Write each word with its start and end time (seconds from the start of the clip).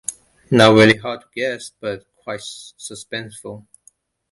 Not 0.49 0.73
very 0.77 0.97
hard 0.97 1.21
to 1.21 1.27
guess, 1.35 1.73
but 1.79 2.07
quite 2.15 2.39
suspenseful. 2.39 3.67